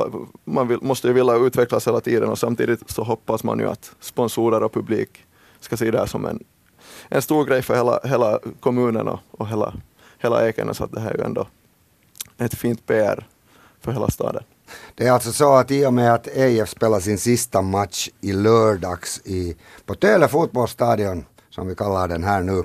man 0.44 0.68
vill, 0.68 0.78
måste 0.82 1.08
ju 1.08 1.14
vilja 1.14 1.34
utvecklas 1.34 1.86
hela 1.86 2.00
tiden 2.00 2.28
och 2.28 2.38
samtidigt 2.38 2.90
så 2.90 3.02
hoppas 3.02 3.44
man 3.44 3.58
ju 3.58 3.68
att 3.68 3.92
sponsorer 4.00 4.62
och 4.62 4.72
publik 4.72 5.24
ska 5.60 5.76
se 5.76 5.90
det 5.90 5.98
här 5.98 6.06
som 6.06 6.26
en, 6.26 6.44
en 7.08 7.22
stor 7.22 7.44
grej 7.44 7.62
för 7.62 7.74
hela, 7.74 8.00
hela 8.04 8.38
kommunen 8.60 9.08
och, 9.08 9.20
och 9.30 9.48
hela, 9.48 9.74
hela 10.18 10.48
Ekenäs, 10.48 10.80
att 10.80 10.92
det 10.92 11.00
här 11.00 11.10
är 11.10 11.18
ju 11.18 11.24
ändå 11.24 11.46
ett 12.38 12.54
fint 12.54 12.86
PR 12.86 13.26
för 13.80 13.92
hela 13.92 14.10
staden. 14.10 14.42
Det 14.94 15.06
är 15.06 15.12
alltså 15.12 15.32
så 15.32 15.54
att 15.54 15.70
i 15.70 15.86
och 15.86 15.94
med 15.94 16.14
att 16.14 16.26
EIF 16.26 16.68
spelar 16.68 17.00
sin 17.00 17.18
sista 17.18 17.62
match 17.62 18.08
i 18.20 18.32
lördags 18.32 19.20
i, 19.24 19.56
på 19.86 19.94
Töle 19.94 20.28
fotbollsstadion, 20.28 21.24
som 21.58 21.68
vi 21.68 21.74
kallar 21.74 22.08
den 22.08 22.24
här 22.24 22.42
nu, 22.42 22.62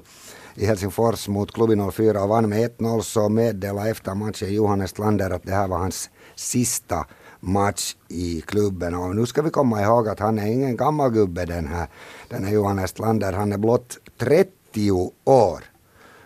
i 0.56 0.66
Helsingfors 0.66 1.28
mot 1.28 1.51
Klubben 1.51 1.92
04 1.92 2.24
och 2.24 2.30
vann 2.30 2.50
med 2.50 2.72
1-0 2.78 3.01
så 3.01 3.30
meddelade 3.30 3.90
efter 3.90 4.16
matchen 4.16 4.54
Johannes 4.54 4.98
Lander 4.98 5.30
att 5.30 5.44
det 5.44 5.51
här 5.51 5.68
var 5.68 5.78
hans 5.78 6.10
sista 6.36 7.06
match 7.40 7.95
i 8.07 8.42
klubben. 8.42 8.95
Och 8.95 9.16
nu 9.16 9.25
ska 9.25 9.42
vi 9.42 9.50
komma 9.50 9.81
ihåg 9.81 10.07
att 10.07 10.19
han 10.19 10.40
är 10.40 10.45
ingen 10.45 10.78
gammal 10.78 11.12
gubbe 11.12 11.45
den 11.45 11.68
här, 11.68 11.88
den 12.28 12.44
här 12.44 12.54
Johannes 12.54 13.00
Lander. 13.00 13.34
Han 13.34 13.51
är 13.51 13.57
blott 13.57 13.98
30 14.18 15.12
år. 15.24 15.63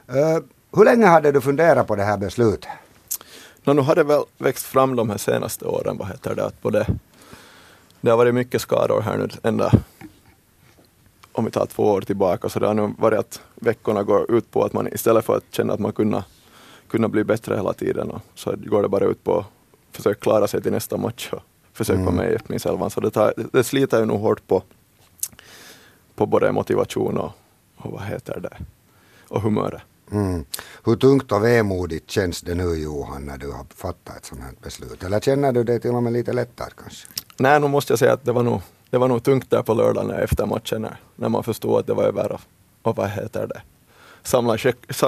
Uh, 0.10 0.40
hur 0.76 0.86
länge 0.86 1.06
hade 1.06 1.32
du 1.32 1.42
funderat 1.42 1.88
på 1.88 1.96
det 1.96 2.04
här 2.04 2.18
beslutet? 2.18 2.70
No, 3.64 3.74
nu 3.74 3.82
har 3.82 3.96
det 3.96 4.04
väl 4.04 4.24
växt 4.38 4.66
fram 4.66 4.96
de 4.96 5.10
här 5.10 5.18
senaste 5.18 5.66
åren, 5.66 5.98
vad 5.98 6.08
heter 6.08 6.36
det, 6.36 6.46
att 6.46 6.62
både, 6.62 6.88
det 8.02 8.10
har 8.10 8.18
varit 8.18 8.36
mycket 8.36 8.62
skador 8.62 9.02
här 9.02 9.18
nu 9.18 9.30
ända 9.44 9.72
om 11.38 11.46
vi 11.46 11.52
tar 11.52 11.66
två 11.66 11.84
år 11.84 12.02
tillbaka, 12.02 12.50
så 12.50 12.60
det 12.60 12.68
har 12.68 12.74
nu 12.74 12.94
varit 12.98 13.20
att 13.20 13.42
veckorna 13.56 14.04
går 14.04 14.32
ut 14.32 14.52
på 14.52 14.64
att 14.64 14.74
man 14.74 14.88
istället 14.88 15.26
för 15.26 15.38
att 15.38 15.44
känna 15.52 15.74
att 15.74 15.80
man 15.80 15.92
kunna, 15.92 16.24
kunna 16.88 17.08
bli 17.08 17.24
bättre 17.24 17.56
hela 17.56 17.74
tiden, 17.74 18.12
och 18.12 18.22
så 18.36 18.56
går 18.56 18.82
det 18.84 18.90
bara 18.90 19.06
ut 19.06 19.24
på 19.24 19.40
att 19.40 19.46
försöka 19.92 20.20
klara 20.20 20.48
sig 20.48 20.62
till 20.62 20.72
nästa 20.72 20.98
match 20.98 21.30
och 21.34 21.42
försöka 21.74 22.02
vara 22.02 22.16
med 22.16 22.32
i 22.32 22.36
öppningselvan. 22.36 22.90
Så 22.90 23.00
det, 23.00 23.12
tar, 23.12 23.34
det 23.52 23.64
sliter 23.64 24.00
ju 24.00 24.06
nog 24.06 24.20
hårt 24.20 24.48
på, 24.48 24.64
på 26.16 26.26
både 26.26 26.52
motivation 26.52 27.18
och, 27.18 27.32
och 27.78 27.92
vad 27.92 28.04
heter 28.04 28.40
det, 28.40 28.58
och 29.28 29.42
humöret. 29.42 29.82
Mm. 30.12 30.46
Hur 30.84 30.96
tungt 30.96 31.32
och 31.32 31.44
vemodigt 31.44 32.12
känns 32.12 32.42
det 32.42 32.56
nu 32.56 32.76
Johan 32.76 33.26
när 33.26 33.38
du 33.38 33.52
har 33.52 33.66
fattat 33.76 34.18
ett 34.18 34.26
sådant 34.26 34.46
här 34.46 34.54
beslut? 34.62 35.04
Eller 35.04 35.20
känner 35.20 35.52
du 35.52 35.64
det 35.64 35.80
till 35.80 35.92
och 35.92 36.04
med 36.04 36.14
lite 36.14 36.34
lättare 36.34 36.70
kanske? 36.78 37.08
Nej, 37.38 37.60
nu 37.60 37.68
måste 37.68 37.94
jag 37.94 38.00
säga 38.00 38.14
att 38.14 38.26
det 38.26 38.32
var 38.32 38.44
nog, 38.44 38.62
det 38.90 38.98
var 38.98 39.08
nog 39.08 39.24
tungt 39.24 39.50
där 39.50 39.64
på 39.64 39.74
lördagen 39.74 40.12
efter 40.12 40.46
matchen 40.46 40.82
när, 40.82 40.98
när 41.16 41.30
man 41.30 41.44
förstod 41.44 41.80
att 41.80 41.88
det 41.88 41.94
var 41.94 42.04
över 42.04 42.32
och, 42.32 42.42
och 42.82 42.96
vad 42.96 43.10
heter 43.10 43.48
det, 43.48 43.62
samla, 44.24 44.58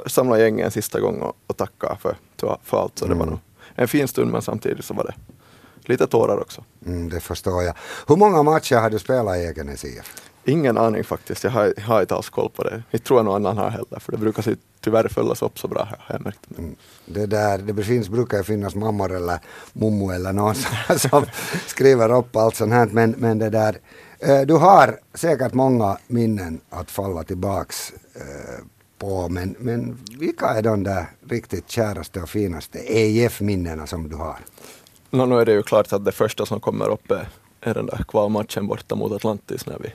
samla 0.05 0.39
gängen 0.39 0.71
sista 0.71 0.99
gången 0.99 1.21
och, 1.21 1.35
och 1.47 1.57
tacka 1.57 1.97
för, 2.01 2.15
för 2.63 2.81
allt. 2.81 2.99
Så 2.99 3.05
mm. 3.05 3.17
det 3.17 3.19
var 3.19 3.27
mm. 3.27 3.29
nog 3.29 3.39
en 3.75 3.87
fin 3.87 4.07
stund 4.07 4.31
men 4.31 4.41
samtidigt 4.41 4.85
så 4.85 4.93
var 4.93 5.03
det 5.03 5.13
lite 5.89 6.07
tårar 6.07 6.39
också. 6.39 6.63
Mm, 6.85 7.09
det 7.09 7.19
förstår 7.19 7.63
jag. 7.63 7.73
Hur 8.07 8.15
många 8.15 8.43
matcher 8.43 8.75
har 8.75 8.89
du 8.89 8.99
spelat 8.99 9.37
i 9.37 9.39
Ekenäs 9.39 9.85
IF? 9.85 10.28
Ingen 10.49 10.77
aning 10.77 11.03
faktiskt. 11.03 11.43
Jag 11.43 11.51
har, 11.51 11.73
har 11.81 12.01
inte 12.01 12.15
alls 12.15 12.29
koll 12.29 12.49
på 12.49 12.63
det. 12.63 12.83
Jag 12.91 13.03
tror 13.03 13.23
någon 13.23 13.35
annan 13.35 13.57
har 13.57 13.69
heller, 13.69 13.99
för 13.99 14.11
det 14.11 14.17
brukar 14.17 14.41
se, 14.41 14.55
tyvärr 14.81 15.07
följas 15.07 15.41
upp 15.41 15.59
så 15.59 15.67
bra 15.67 15.83
här, 15.83 15.97
har 15.99 16.15
jag 16.15 16.23
märkt. 16.23 16.39
Mm. 16.57 16.75
Det, 17.05 17.25
där, 17.25 17.57
det 17.57 17.83
finns, 17.83 18.09
brukar 18.09 18.43
finnas 18.43 18.75
mammor 18.75 19.15
eller 19.15 19.39
mummo 19.73 20.11
eller 20.11 20.33
någon 20.33 20.55
som 20.97 21.25
skriver 21.67 22.17
upp 22.17 22.35
allt 22.35 22.55
sånt 22.55 22.73
här, 22.73 22.89
men, 22.91 23.15
men 23.17 23.39
det 23.39 23.49
där, 23.49 23.77
eh, 24.19 24.41
du 24.41 24.53
har 24.53 24.99
säkert 25.13 25.53
många 25.53 25.97
minnen 26.07 26.61
att 26.69 26.91
falla 26.91 27.23
tillbaks 27.23 27.93
eh, 28.15 28.65
på, 28.97 29.29
men, 29.29 29.55
men 29.59 29.97
vilka 30.19 30.45
är 30.45 30.61
de 30.61 30.83
där 30.83 31.05
riktigt 31.29 31.69
käraste 31.69 32.21
och 32.21 32.29
finaste 32.29 32.79
EIF-minnena 32.79 33.87
som 33.87 34.09
du 34.09 34.15
har? 34.15 34.37
No, 35.09 35.25
nu 35.25 35.39
är 35.39 35.45
det 35.45 35.53
ju 35.53 35.63
klart 35.63 35.93
att 35.93 36.05
det 36.05 36.11
första 36.11 36.45
som 36.45 36.59
kommer 36.59 36.89
upp 36.89 37.11
är, 37.11 37.29
är 37.61 37.73
den 37.73 37.85
där 37.85 38.05
kvalmatchen 38.07 38.67
borta 38.67 38.95
mot 38.95 39.11
Atlantis 39.11 39.65
när 39.65 39.77
vi 39.79 39.91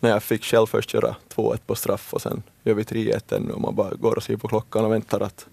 när 0.00 0.10
jag 0.10 0.22
fick 0.22 0.44
själv 0.44 0.66
först 0.66 0.94
göra 0.94 1.16
2-1 1.34 1.58
på 1.66 1.74
straff 1.74 2.14
och 2.14 2.22
sen 2.22 2.42
gör 2.62 2.74
vi 2.74 2.82
3-1 2.82 3.36
ännu 3.36 3.52
och 3.52 3.60
man 3.60 3.74
bara 3.74 3.94
går 3.94 4.16
och 4.16 4.22
ser 4.22 4.36
på 4.36 4.48
klockan 4.48 4.84
och 4.84 4.92
väntar 4.92 5.20
att, 5.20 5.46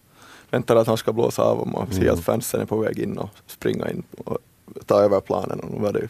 väntar 0.49 0.75
att 0.75 0.87
han 0.87 0.97
ska 0.97 1.13
blåsa 1.13 1.43
av 1.43 1.59
och 1.59 1.67
man 1.67 1.87
ser 1.91 2.01
mm. 2.01 2.13
att 2.13 2.19
fansen 2.19 2.61
är 2.61 2.65
på 2.65 2.77
väg 2.77 2.99
in 2.99 3.17
och 3.17 3.29
springa 3.47 3.89
in 3.89 4.03
och 4.25 4.37
ta 4.85 5.01
över 5.01 5.19
planen 5.19 5.59
och 5.59 5.71
nu 5.71 5.79
var 5.79 5.93
det 5.93 5.99
ju 5.99 6.07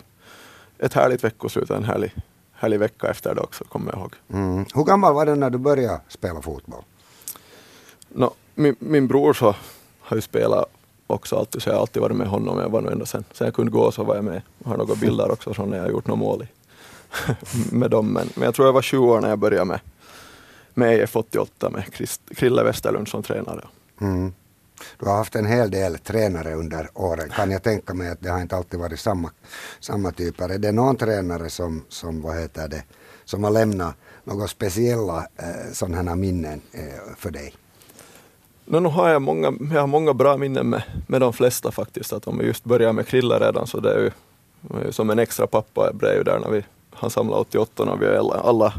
ett 0.77 0.93
härligt 0.93 1.23
veckoslut 1.23 1.69
och 1.69 1.77
en 1.77 1.83
härlig, 1.83 2.15
härlig 2.53 2.79
vecka 2.79 3.07
efter 3.07 3.35
det 3.35 3.41
också, 3.41 3.63
kommer 3.63 3.91
jag 3.91 3.99
ihåg. 3.99 4.13
Mm. 4.33 4.65
Hur 4.73 4.83
gammal 4.83 5.13
var 5.13 5.25
du 5.25 5.35
när 5.35 5.49
du 5.49 5.57
började 5.57 6.01
spela 6.07 6.41
fotboll? 6.41 6.83
No, 8.09 8.33
min, 8.55 8.75
min 8.79 9.07
bror 9.07 9.33
så 9.33 9.55
har 9.99 10.15
ju 10.15 10.21
spelat 10.21 10.65
också 11.07 11.35
alltid, 11.35 11.61
så 11.61 11.69
jag 11.69 11.73
har 11.73 11.81
alltid 11.81 12.01
varit 12.01 12.15
med 12.15 12.27
honom. 12.27 12.59
Jag 12.59 12.69
var 12.69 12.81
nog 12.81 12.91
ända 12.91 13.05
sen, 13.05 13.23
sen 13.31 13.45
jag 13.45 13.53
kunde 13.53 13.71
gå 13.71 13.91
så 13.91 14.03
var 14.03 14.15
jag 14.15 14.23
med. 14.23 14.41
Jag 14.57 14.69
har 14.69 14.77
några 14.77 14.95
bilder 14.95 15.31
också 15.31 15.53
från 15.53 15.69
när 15.69 15.77
jag 15.77 15.89
gjort 15.89 16.07
några 16.07 16.19
mål 16.19 16.43
i, 16.43 16.47
med 17.71 17.91
dem. 17.91 18.13
Men, 18.13 18.29
men 18.35 18.43
jag 18.43 18.55
tror 18.55 18.67
jag 18.67 18.73
var 18.73 18.81
20 18.81 19.13
år 19.13 19.21
när 19.21 19.29
jag 19.29 19.39
började 19.39 19.65
med, 19.65 19.79
med 20.73 20.99
EF 20.99 21.15
88 21.15 21.69
med 21.69 21.83
Christ, 21.93 22.21
Krille 22.35 22.63
Westerlund 22.63 23.07
som 23.07 23.23
tränare. 23.23 23.65
Mm. 24.01 24.33
Du 24.99 25.05
har 25.05 25.17
haft 25.17 25.35
en 25.35 25.45
hel 25.45 25.71
del 25.71 25.97
tränare 25.97 26.53
under 26.53 26.89
åren. 26.93 27.29
Kan 27.29 27.51
jag 27.51 27.63
tänka 27.63 27.93
mig 27.93 28.09
att 28.09 28.21
det 28.21 28.29
har 28.29 28.41
inte 28.41 28.55
alltid 28.55 28.79
varit 28.79 28.99
samma, 28.99 29.31
samma 29.79 30.11
typer. 30.11 30.49
Är 30.49 30.57
det 30.57 30.71
någon 30.71 30.95
tränare 30.95 31.49
som, 31.49 31.83
som, 31.89 32.21
vad 32.21 32.39
heter 32.39 32.67
det, 32.67 32.83
som 33.25 33.43
har 33.43 33.51
lämnat 33.51 33.95
några 34.23 34.47
speciella 34.47 35.27
eh, 35.37 35.71
sådana 35.73 36.15
minnen 36.15 36.61
eh, 36.71 37.15
för 37.17 37.31
dig? 37.31 37.53
No, 38.65 38.79
nu 38.79 38.89
har 38.89 39.09
jag, 39.09 39.21
många, 39.21 39.53
jag 39.73 39.81
har 39.81 39.87
många 39.87 40.13
bra 40.13 40.37
minnen 40.37 40.69
med, 40.69 40.83
med 41.07 41.21
de 41.21 41.33
flesta 41.33 41.71
faktiskt. 41.71 42.13
Att 42.13 42.27
om 42.27 42.37
vi 42.37 42.45
just 42.45 42.63
börjar 42.63 42.93
med 42.93 43.07
Krille 43.07 43.39
redan 43.39 43.67
så 43.67 43.79
det 43.79 43.93
är 43.93 43.99
ju, 43.99 44.11
som 44.91 45.09
en 45.09 45.19
extra 45.19 45.47
pappa 45.47 45.93
blev 45.93 46.13
ju 46.13 46.23
där 46.23 46.39
när 46.39 46.49
vi 46.49 46.63
han 46.95 47.09
samlade 47.09 47.41
88 47.41 47.83
och 47.83 48.01
vi 48.01 48.05
är 48.05 48.17
alla, 48.17 48.33
alla, 48.33 48.73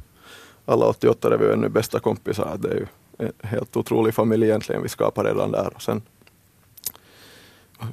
alla 0.65 0.87
88 0.87 1.35
är 1.35 1.39
vi 1.39 1.53
ännu 1.53 1.69
bästa 1.69 2.01
kompisar. 2.01 2.57
Det 2.59 2.69
är 2.69 2.75
ju 2.75 2.87
en 3.19 3.33
helt 3.43 3.77
otrolig 3.77 4.15
familj 4.15 4.45
egentligen 4.45 4.83
vi 4.83 4.89
skapade 4.89 5.29
redan 5.29 5.51
där. 5.51 5.73
Och 5.75 5.83
sen, 5.83 6.03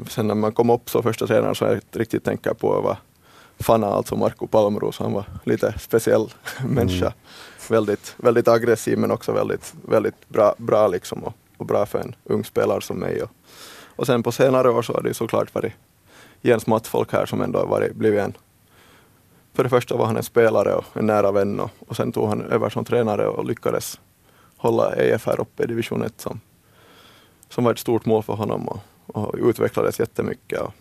sen 0.09 0.27
när 0.27 0.35
man 0.35 0.51
kom 0.51 0.69
upp 0.69 0.89
så 0.89 1.01
första 1.01 1.27
tränaren 1.27 1.55
som 1.55 1.67
jag 1.67 1.81
riktigt 1.91 2.23
tänker 2.23 2.53
på 2.53 2.81
var 2.81 2.97
Fana, 3.59 3.87
alltså 3.87 4.15
Marco 4.15 4.47
Palmros. 4.47 4.99
Han 4.99 5.13
var 5.13 5.25
lite 5.43 5.73
speciell 5.79 6.33
människa. 6.67 7.05
Mm. 7.05 7.17
Väldigt, 7.69 8.15
väldigt 8.17 8.47
aggressiv 8.47 8.97
men 8.97 9.11
också 9.11 9.31
väldigt, 9.31 9.73
väldigt 9.87 10.29
bra, 10.29 10.55
bra 10.57 10.87
liksom 10.87 11.23
och, 11.23 11.33
och 11.57 11.65
bra 11.65 11.85
för 11.85 11.99
en 11.99 12.15
ung 12.23 12.43
spelare 12.43 12.81
som 12.81 12.97
mig. 12.97 13.23
Och, 13.23 13.29
och 13.95 14.05
sen 14.07 14.23
på 14.23 14.31
senare 14.31 14.69
år 14.69 14.81
så 14.81 14.93
har 14.93 15.01
det 15.01 15.13
såklart 15.13 15.55
varit 15.55 15.73
Jens 16.41 16.67
Mattfolk 16.67 17.11
här 17.11 17.25
som 17.25 17.41
ändå 17.41 17.59
har 17.59 17.67
varit, 17.67 17.95
blivit 17.95 18.19
en 18.19 18.33
för 19.53 19.63
det 19.63 19.69
första 19.69 19.97
var 19.97 20.05
han 20.05 20.17
en 20.17 20.23
spelare 20.23 20.75
och 20.75 20.85
en 20.93 21.05
nära 21.05 21.31
vän 21.31 21.59
och, 21.59 21.71
och 21.87 21.95
sen 21.95 22.11
tog 22.11 22.29
han 22.29 22.41
över 22.41 22.69
som 22.69 22.85
tränare 22.85 23.27
och 23.27 23.45
lyckades 23.45 23.99
hålla 24.57 24.95
EF 24.95 25.25
här 25.25 25.41
uppe 25.41 25.63
i 25.63 25.67
division 25.67 26.03
1 26.03 26.13
som, 26.17 26.39
som 27.49 27.63
var 27.63 27.71
ett 27.71 27.79
stort 27.79 28.05
mål 28.05 28.23
för 28.23 28.33
honom 28.33 28.67
och, 28.67 28.79
och 29.07 29.35
utvecklades 29.37 29.99
jättemycket. 29.99 30.61
Och, 30.61 30.73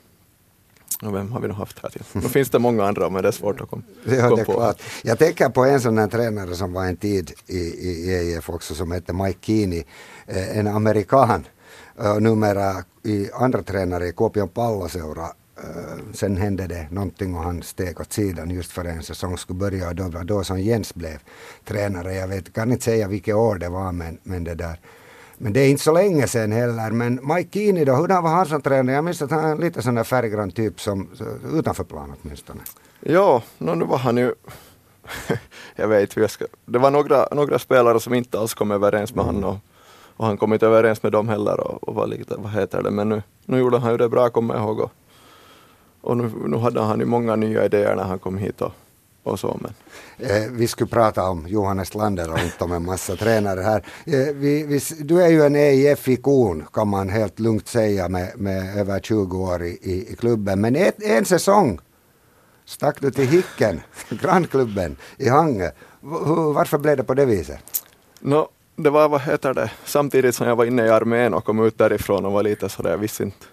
och 1.03 1.15
vem 1.15 1.33
har 1.33 1.41
vi 1.41 1.49
nog 1.49 1.57
haft 1.57 1.79
här 1.83 1.91
till? 1.91 2.03
Nu 2.13 2.21
finns 2.21 2.51
det 2.51 2.59
många 2.59 2.85
andra 2.85 3.11
men 3.11 3.23
det 3.23 3.29
är 3.29 3.33
svårt 3.33 3.61
att 3.61 3.71
komma 3.71 3.83
ja, 4.05 4.29
kom 4.29 4.45
på. 4.45 4.53
Klart. 4.53 4.83
Jag 5.03 5.19
tänker 5.19 5.49
på 5.49 5.65
en 5.65 5.81
sån 5.81 5.99
här 5.99 6.09
tränare 6.09 6.55
som 6.55 6.73
var 6.73 6.85
en 6.85 6.97
tid 6.97 7.33
i, 7.47 7.59
i 7.59 8.15
EIF 8.15 8.51
också 8.51 8.75
som 8.75 8.93
hette 8.93 9.13
Mike 9.13 9.39
Keeney, 9.41 9.85
eh, 10.27 10.59
en 10.59 10.67
amerikan 10.67 11.47
och 11.97 12.23
numera 12.23 12.85
i 13.03 13.31
andra 13.33 13.63
tränare 13.63 14.07
i 14.07 14.13
Kuopion 14.13 14.49
palloseura 14.49 15.27
sen 16.13 16.37
hände 16.37 16.67
det 16.67 16.87
någonting 16.91 17.35
och 17.35 17.43
han 17.43 17.63
steg 17.63 18.01
åt 18.01 18.13
sidan 18.13 18.51
just 18.51 18.73
för 18.73 18.85
en 18.85 19.03
säsong 19.03 19.39
skulle 19.39 19.59
börja 19.59 19.89
och 19.89 19.95
då 19.95 20.09
var 20.09 20.25
då 20.25 20.45
som 20.45 20.61
Jens 20.61 20.95
blev 20.95 21.19
tränare. 21.65 22.15
Jag 22.15 22.29
vet, 22.29 22.53
kan 22.53 22.73
inte 22.73 22.85
säga 22.85 23.09
vilket 23.09 23.35
år 23.35 23.59
det 23.59 23.69
var 23.69 23.93
men, 23.93 24.19
men 24.23 24.45
det 24.45 24.55
där. 24.55 24.81
Men 25.39 25.53
det 25.53 25.61
är 25.61 25.69
inte 25.69 25.83
så 25.83 25.93
länge 25.93 26.27
sedan 26.29 26.53
heller. 26.53 26.91
Men 26.91 27.21
Mike 27.23 27.59
Kini 27.59 27.85
då, 27.85 27.95
hur 27.95 28.09
var 28.09 28.31
han 28.31 28.47
som 28.47 28.63
tränare? 28.63 28.97
Jag 28.97 29.05
minns 29.05 29.23
att 29.23 29.31
han 29.31 29.45
är 29.45 29.57
lite 29.57 29.83
sån 29.83 29.95
där 29.95 30.05
färggrann 30.05 30.51
typ 30.51 30.81
som 30.81 31.09
utanför 31.53 31.85
plan 31.85 32.15
åtminstone. 32.23 32.61
Ja, 33.01 33.43
no, 33.59 33.75
nu 33.75 33.85
var 33.85 33.99
han 33.99 34.17
ju 34.17 34.35
jag 35.77 35.89
vet 35.89 36.17
jag 36.17 36.31
ska, 36.31 36.45
det 36.65 36.79
var 36.79 36.91
några, 36.91 37.29
några 37.33 37.59
spelare 37.59 38.01
som 38.01 38.15
inte 38.15 38.39
alls 38.39 38.55
kom 38.55 38.71
överens 38.71 39.15
med 39.15 39.23
mm. 39.23 39.35
honom 39.35 39.51
och, 39.51 39.59
och 40.17 40.27
han 40.27 40.37
kom 40.37 40.53
inte 40.53 40.67
överens 40.67 41.03
med 41.03 41.13
dem 41.13 41.29
heller 41.29 41.61
och, 41.61 41.89
och 41.89 41.95
var 41.95 42.07
lite, 42.07 42.35
vad 42.39 42.53
heter 42.53 42.83
det, 42.83 42.91
men 42.91 43.09
nu, 43.09 43.23
nu 43.45 43.59
gjorde 43.59 43.79
han 43.79 43.91
ju 43.91 43.97
det 43.97 44.09
bra 44.09 44.31
kommer 44.31 44.55
jag 44.55 44.63
ihåg 44.63 44.81
och, 44.81 44.91
och 46.03 46.17
nu, 46.17 46.31
nu 46.47 46.57
hade 46.57 46.81
han 46.81 46.99
ju 46.99 47.07
många 47.07 47.37
nya 47.37 47.65
idéer 47.65 47.97
när 47.97 48.05
han 48.05 48.19
kom 48.19 48.39
hit 48.39 48.61
och, 48.61 48.73
och 49.23 49.41
så. 49.41 49.59
Men. 49.61 49.75
Eh, 50.19 50.51
vi 50.51 50.69
skulle 50.69 50.91
prata 50.91 51.31
om 51.31 51.47
Johannes 51.49 51.95
Lander 51.95 52.33
och 52.33 52.39
inte 52.39 52.65
om 52.65 52.73
en 52.73 52.85
massa 52.85 53.17
tränare 53.17 53.61
här. 53.61 53.85
Eh, 54.07 54.35
vi, 54.35 54.67
vi, 54.67 54.81
du 55.01 55.23
är 55.23 55.29
ju 55.29 55.43
en 55.43 55.57
EIF-ikon 55.57 56.65
kan 56.73 56.89
man 56.89 57.09
helt 57.09 57.41
lugnt 57.41 57.69
säga 57.69 58.09
med, 58.09 58.33
med 58.37 58.79
över 58.79 59.01
20 59.01 59.39
år 59.39 59.63
i, 59.63 59.79
i, 59.83 60.13
i 60.13 60.17
klubben. 60.17 60.61
Men 60.61 60.77
ett, 60.77 61.03
en 61.03 61.25
säsong 61.25 61.81
stack 62.65 63.01
du 63.01 63.11
till 63.11 63.29
Hicken, 63.29 63.81
grannklubben 64.09 64.97
i 65.17 65.29
Hangö. 65.29 65.71
Varför 66.55 66.79
blev 66.79 66.97
det 66.97 67.05
på 67.05 67.15
det 67.15 67.25
viset? 67.25 67.59
No, 68.21 68.49
det 68.77 68.91
var, 68.91 69.09
vad 69.09 69.21
heter 69.21 69.55
det, 69.55 69.71
samtidigt 69.85 70.35
som 70.35 70.49
jag 70.49 70.57
var 70.57 70.65
inne 70.65 70.87
i 70.87 70.89
armén 70.89 71.35
och 71.35 71.45
kom 71.45 71.67
ut 71.67 71.79
därifrån 71.79 72.25
och 72.25 72.33
var 72.33 72.43
lite 72.43 72.69
sådär, 72.69 72.91
jag 72.91 72.99
visste 72.99 73.23
inte 73.23 73.47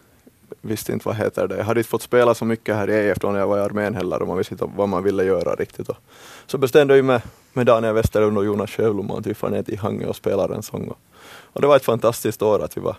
visste 0.61 0.91
inte 0.93 1.07
vad 1.07 1.15
heter 1.15 1.47
det. 1.47 1.57
Jag 1.57 1.65
hade 1.65 1.79
inte 1.79 1.89
fått 1.89 2.01
spela 2.01 2.33
så 2.33 2.45
mycket 2.45 2.75
här 2.75 2.89
i 2.89 3.09
EF 3.09 3.19
då 3.19 3.31
när 3.31 3.39
jag 3.39 3.47
var 3.47 3.57
i 3.57 3.61
armén 3.61 3.95
heller 3.95 4.21
och 4.21 4.27
man 4.27 4.37
visste 4.37 4.53
inte 4.53 4.69
vad 4.75 4.89
man 4.89 5.03
ville 5.03 5.23
göra 5.23 5.55
riktigt. 5.55 5.89
Så 6.47 6.57
bestämde 6.57 6.95
jag 6.95 7.05
mig 7.05 7.21
med 7.53 7.65
Daniel 7.65 7.93
Westerlund 7.93 8.37
och 8.37 8.45
Jonas 8.45 8.69
Sjöblom 8.71 9.11
att 9.11 9.27
vi 9.27 9.33
far 9.33 9.49
ner 9.49 9.63
till 9.63 9.79
Hangö 9.79 10.05
och 10.05 10.15
spelar 10.15 10.49
en 10.49 10.63
sång. 10.63 10.93
Och 11.29 11.61
det 11.61 11.67
var 11.67 11.75
ett 11.75 11.85
fantastiskt 11.85 12.41
år 12.41 12.63
att 12.63 12.77
vi 12.77 12.81
var 12.81 12.95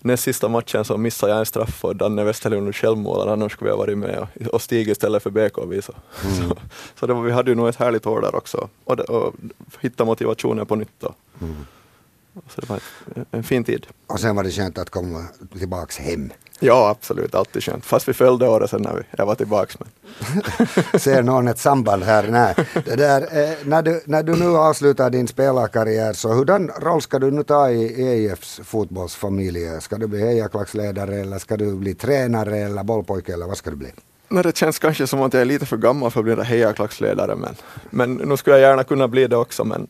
näst 0.00 0.22
sista 0.22 0.48
matchen 0.48 0.84
så 0.84 0.96
missade 0.96 1.32
jag 1.32 1.38
en 1.38 1.46
straff 1.46 1.84
och 1.84 1.96
Danne 1.96 2.24
Westerlund 2.24 2.74
självmålade, 2.74 3.32
annars 3.32 3.52
skulle 3.52 3.70
vi 3.70 3.76
ha 3.76 3.78
varit 3.78 3.98
med 3.98 4.18
och, 4.18 4.54
och 4.54 4.62
stigit 4.62 4.88
istället 4.88 5.22
för 5.22 5.30
BK. 5.30 5.54
Så, 5.54 5.62
mm. 5.62 5.82
så, 6.48 6.56
så 7.00 7.06
det 7.06 7.14
var, 7.14 7.22
vi 7.22 7.32
hade 7.32 7.50
ju 7.50 7.54
nog 7.54 7.68
ett 7.68 7.76
härligt 7.76 8.06
år 8.06 8.20
där 8.20 8.34
också 8.34 8.68
och, 8.84 8.96
det, 8.96 9.02
och 9.02 9.34
hitta 9.80 10.04
motivationen 10.04 10.66
på 10.66 10.76
nytt. 10.76 11.04
Mm. 11.40 11.56
Så 12.48 12.60
det 12.60 12.68
var 12.68 12.80
en 13.30 13.42
fin 13.42 13.64
tid. 13.64 13.86
Och 14.06 14.20
sen 14.20 14.36
var 14.36 14.44
det 14.44 14.50
skönt 14.50 14.78
att 14.78 14.90
komma 14.90 15.24
tillbaks 15.58 15.98
hem. 15.98 16.32
Ja, 16.60 16.88
absolut. 16.88 17.34
Alltid 17.34 17.62
skönt. 17.62 17.84
Fast 17.84 18.08
vi 18.08 18.12
följde 18.12 18.48
året 18.48 18.70
sen 18.70 18.82
när 18.82 18.94
vi, 18.94 19.02
jag 19.18 19.26
var 19.26 19.34
tillbaks. 19.34 19.76
Men. 19.78 19.88
Ser 21.00 21.22
någon 21.22 21.48
ett 21.48 21.58
samband 21.58 22.02
här? 22.02 22.28
Nej. 22.28 22.54
Det 22.84 22.96
där, 22.96 23.22
eh, 23.22 23.50
när, 23.64 23.82
du, 23.82 24.02
när 24.04 24.22
du 24.22 24.36
nu 24.36 24.56
avslutar 24.56 25.10
din 25.10 25.28
spelarkarriär, 25.28 26.12
så 26.12 26.32
hurdan 26.32 26.70
roll 26.80 27.02
ska 27.02 27.18
du 27.18 27.30
nu 27.30 27.42
ta 27.42 27.70
i 27.70 28.02
EIFs 28.02 28.60
fotbollsfamilj? 28.64 29.80
Ska 29.80 29.96
du 29.96 30.06
bli 30.06 30.20
hejaklacksledare 30.20 31.16
eller 31.16 31.38
ska 31.38 31.56
du 31.56 31.74
bli 31.74 31.94
tränare 31.94 32.58
eller 32.58 32.84
bollpojke 32.84 33.32
eller 33.32 33.46
vad 33.46 33.56
ska 33.56 33.70
du 33.70 33.76
bli? 33.76 33.92
Men 34.28 34.42
det 34.42 34.56
känns 34.56 34.78
kanske 34.78 35.06
som 35.06 35.22
att 35.22 35.32
jag 35.32 35.40
är 35.40 35.46
lite 35.46 35.66
för 35.66 35.76
gammal 35.76 36.10
för 36.10 36.20
att 36.20 36.24
bli 36.24 36.32
en 36.32 36.42
hejaklacksledare 36.44 37.36
men, 37.36 37.54
men 37.90 38.14
nu 38.14 38.36
skulle 38.36 38.58
jag 38.58 38.70
gärna 38.70 38.84
kunna 38.84 39.08
bli 39.08 39.26
det 39.26 39.36
också 39.36 39.64
men 39.64 39.86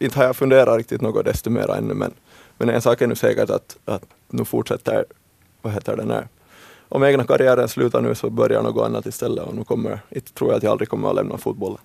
inte 0.00 0.18
har 0.18 0.26
jag 0.26 0.36
funderat 0.36 0.78
riktigt 0.78 1.00
något 1.00 1.24
desto 1.24 1.50
mer 1.50 1.70
ännu 1.70 1.94
men, 1.94 2.12
men 2.58 2.68
en 2.68 2.82
sak 2.82 3.02
är 3.02 3.06
nu 3.06 3.14
säkert 3.14 3.50
att, 3.50 3.76
att 3.84 4.02
nu 4.28 4.44
fortsätter, 4.44 5.04
vad 5.62 5.72
heter 5.72 5.96
det, 5.96 6.04
när 6.04 6.28
om 6.88 7.04
egna 7.04 7.24
karriären 7.24 7.68
slutar 7.68 8.00
nu 8.00 8.14
så 8.14 8.30
börjar 8.30 8.62
något 8.62 8.86
annat 8.86 9.06
istället 9.06 9.44
och 9.44 9.54
nu 9.54 9.64
kommer, 9.64 10.00
inte 10.10 10.32
tror 10.32 10.50
jag 10.50 10.56
att 10.56 10.62
jag 10.62 10.70
aldrig 10.70 10.88
kommer 10.88 11.08
att 11.08 11.14
lämna 11.14 11.38
fotbollen. 11.38 11.78